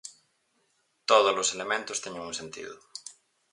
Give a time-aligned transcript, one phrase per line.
[1.09, 2.75] Todos os elementos teñen un sentido.